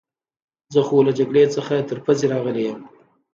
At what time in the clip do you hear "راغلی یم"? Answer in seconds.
2.33-2.79